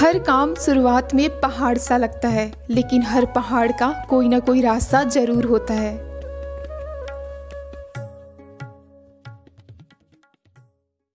हर 0.00 0.18
काम 0.18 0.54
शुरुआत 0.54 1.14
में 1.14 1.28
पहाड़ 1.40 1.76
सा 1.78 1.96
लगता 1.96 2.28
है, 2.28 2.52
लेकिन 2.70 3.02
हर 3.02 3.24
पहाड़ 3.24 3.70
का 3.72 3.90
कोई 4.10 4.28
ना 4.28 4.38
कोई 4.38 4.60
रास्ता 4.60 5.02
ज़रूर 5.04 5.44
होता 5.44 5.74
है। 5.74 6.09